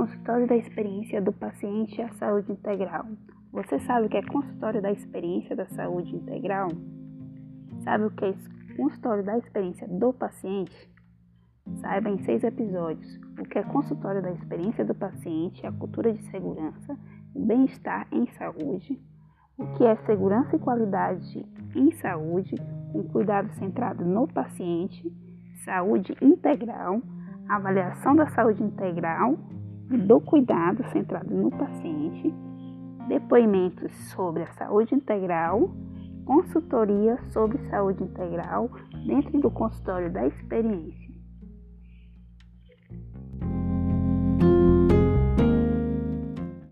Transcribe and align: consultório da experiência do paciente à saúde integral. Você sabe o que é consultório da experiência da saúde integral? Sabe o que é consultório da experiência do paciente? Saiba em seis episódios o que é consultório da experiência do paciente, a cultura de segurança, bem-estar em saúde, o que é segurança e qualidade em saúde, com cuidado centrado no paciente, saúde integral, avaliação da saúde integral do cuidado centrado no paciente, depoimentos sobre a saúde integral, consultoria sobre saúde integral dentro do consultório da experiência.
consultório 0.00 0.46
da 0.46 0.56
experiência 0.56 1.20
do 1.20 1.30
paciente 1.30 2.00
à 2.00 2.08
saúde 2.14 2.50
integral. 2.50 3.04
Você 3.52 3.78
sabe 3.80 4.06
o 4.06 4.08
que 4.08 4.16
é 4.16 4.22
consultório 4.22 4.80
da 4.80 4.90
experiência 4.90 5.54
da 5.54 5.66
saúde 5.66 6.16
integral? 6.16 6.68
Sabe 7.84 8.04
o 8.04 8.10
que 8.10 8.24
é 8.24 8.34
consultório 8.78 9.22
da 9.22 9.36
experiência 9.36 9.86
do 9.86 10.10
paciente? 10.14 10.90
Saiba 11.82 12.08
em 12.08 12.18
seis 12.24 12.42
episódios 12.42 13.20
o 13.38 13.44
que 13.44 13.58
é 13.58 13.62
consultório 13.62 14.22
da 14.22 14.32
experiência 14.32 14.86
do 14.86 14.94
paciente, 14.94 15.66
a 15.66 15.72
cultura 15.72 16.14
de 16.14 16.22
segurança, 16.30 16.96
bem-estar 17.36 18.08
em 18.10 18.26
saúde, 18.38 18.98
o 19.58 19.66
que 19.74 19.84
é 19.84 19.96
segurança 20.06 20.56
e 20.56 20.60
qualidade 20.60 21.46
em 21.76 21.92
saúde, 21.96 22.54
com 22.90 23.02
cuidado 23.02 23.52
centrado 23.58 24.02
no 24.02 24.26
paciente, 24.26 25.12
saúde 25.62 26.16
integral, 26.22 27.02
avaliação 27.46 28.16
da 28.16 28.26
saúde 28.28 28.62
integral 28.62 29.36
do 29.98 30.20
cuidado 30.20 30.84
centrado 30.92 31.34
no 31.34 31.50
paciente, 31.50 32.32
depoimentos 33.08 33.92
sobre 34.10 34.44
a 34.44 34.52
saúde 34.52 34.94
integral, 34.94 35.70
consultoria 36.24 37.18
sobre 37.28 37.58
saúde 37.68 38.04
integral 38.04 38.70
dentro 39.04 39.40
do 39.40 39.50
consultório 39.50 40.10
da 40.12 40.26
experiência. 40.26 41.09